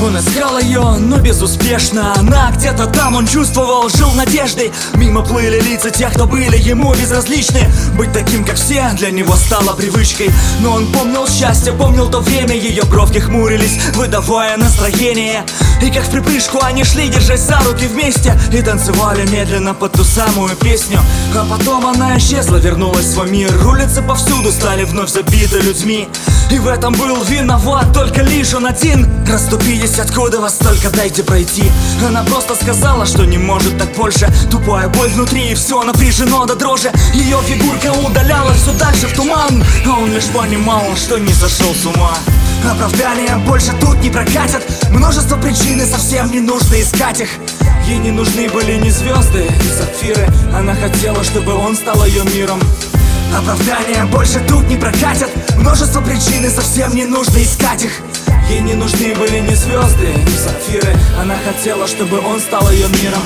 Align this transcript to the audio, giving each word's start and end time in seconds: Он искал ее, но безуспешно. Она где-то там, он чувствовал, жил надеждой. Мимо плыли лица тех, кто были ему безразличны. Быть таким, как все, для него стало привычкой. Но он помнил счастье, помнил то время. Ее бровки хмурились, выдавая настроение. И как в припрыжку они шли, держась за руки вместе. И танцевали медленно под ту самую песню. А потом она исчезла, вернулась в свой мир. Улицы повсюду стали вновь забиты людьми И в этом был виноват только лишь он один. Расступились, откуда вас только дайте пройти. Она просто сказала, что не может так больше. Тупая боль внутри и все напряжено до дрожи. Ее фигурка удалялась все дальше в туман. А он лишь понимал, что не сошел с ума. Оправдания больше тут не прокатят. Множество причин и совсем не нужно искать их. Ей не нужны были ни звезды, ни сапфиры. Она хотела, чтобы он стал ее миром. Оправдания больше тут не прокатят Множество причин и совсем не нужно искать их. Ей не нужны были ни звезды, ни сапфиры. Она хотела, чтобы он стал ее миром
Он 0.00 0.16
искал 0.16 0.58
ее, 0.58 0.96
но 1.00 1.18
безуспешно. 1.18 2.14
Она 2.16 2.52
где-то 2.56 2.86
там, 2.86 3.16
он 3.16 3.26
чувствовал, 3.26 3.88
жил 3.88 4.10
надеждой. 4.12 4.70
Мимо 4.94 5.22
плыли 5.22 5.60
лица 5.60 5.90
тех, 5.90 6.12
кто 6.12 6.26
были 6.26 6.56
ему 6.56 6.94
безразличны. 6.94 7.60
Быть 7.96 8.12
таким, 8.12 8.44
как 8.44 8.54
все, 8.56 8.90
для 8.94 9.10
него 9.10 9.34
стало 9.34 9.72
привычкой. 9.74 10.30
Но 10.60 10.72
он 10.72 10.86
помнил 10.92 11.26
счастье, 11.26 11.72
помнил 11.72 12.08
то 12.08 12.20
время. 12.20 12.54
Ее 12.54 12.84
бровки 12.84 13.18
хмурились, 13.18 13.78
выдавая 13.94 14.56
настроение. 14.56 15.44
И 15.82 15.90
как 15.90 16.04
в 16.04 16.10
припрыжку 16.10 16.60
они 16.62 16.84
шли, 16.84 17.08
держась 17.08 17.40
за 17.40 17.58
руки 17.66 17.86
вместе. 17.86 18.38
И 18.52 18.62
танцевали 18.62 19.28
медленно 19.28 19.74
под 19.74 19.92
ту 19.92 20.04
самую 20.04 20.54
песню. 20.56 21.00
А 21.34 21.44
потом 21.44 21.86
она 21.86 22.16
исчезла, 22.18 22.56
вернулась 22.58 23.06
в 23.06 23.12
свой 23.14 23.30
мир. 23.30 23.52
Улицы 23.66 24.00
повсюду 24.02 24.52
стали 24.52 24.84
вновь 24.84 25.10
забиты 25.10 25.58
людьми 25.60 26.08
И 26.50 26.58
в 26.58 26.66
этом 26.66 26.94
был 26.94 27.22
виноват 27.24 27.92
только 27.92 28.22
лишь 28.22 28.54
он 28.54 28.66
один. 28.66 29.06
Расступились, 29.30 29.98
откуда 29.98 30.40
вас 30.40 30.54
только 30.54 30.88
дайте 30.90 31.22
пройти. 31.22 31.70
Она 32.06 32.22
просто 32.24 32.54
сказала, 32.54 33.04
что 33.04 33.26
не 33.26 33.36
может 33.36 33.76
так 33.78 33.92
больше. 33.94 34.28
Тупая 34.50 34.88
боль 34.88 35.10
внутри 35.10 35.50
и 35.50 35.54
все 35.54 35.82
напряжено 35.82 36.46
до 36.46 36.54
дрожи. 36.54 36.90
Ее 37.12 37.38
фигурка 37.46 37.92
удалялась 37.92 38.56
все 38.56 38.72
дальше 38.72 39.08
в 39.08 39.14
туман. 39.14 39.62
А 39.86 39.98
он 39.98 40.10
лишь 40.12 40.26
понимал, 40.26 40.84
что 40.96 41.18
не 41.18 41.32
сошел 41.34 41.74
с 41.74 41.84
ума. 41.84 42.14
Оправдания 42.64 43.36
больше 43.46 43.72
тут 43.80 44.00
не 44.02 44.08
прокатят. 44.08 44.62
Множество 44.90 45.36
причин 45.36 45.82
и 45.82 45.84
совсем 45.84 46.30
не 46.32 46.40
нужно 46.40 46.80
искать 46.80 47.20
их. 47.20 47.28
Ей 47.86 47.98
не 47.98 48.10
нужны 48.10 48.48
были 48.48 48.78
ни 48.78 48.88
звезды, 48.88 49.44
ни 49.44 49.78
сапфиры. 49.78 50.26
Она 50.54 50.74
хотела, 50.74 51.22
чтобы 51.24 51.52
он 51.54 51.76
стал 51.76 52.04
ее 52.06 52.24
миром. 52.24 52.60
Оправдания 53.36 54.06
больше 54.06 54.40
тут 54.48 54.66
не 54.68 54.76
прокатят 54.76 55.28
Множество 55.68 56.00
причин 56.00 56.46
и 56.46 56.48
совсем 56.48 56.94
не 56.94 57.04
нужно 57.04 57.42
искать 57.42 57.84
их. 57.84 58.00
Ей 58.48 58.60
не 58.60 58.72
нужны 58.72 59.14
были 59.14 59.40
ни 59.40 59.54
звезды, 59.54 60.14
ни 60.14 60.36
сапфиры. 60.38 60.96
Она 61.20 61.36
хотела, 61.44 61.86
чтобы 61.86 62.20
он 62.20 62.40
стал 62.40 62.70
ее 62.70 62.88
миром 63.02 63.20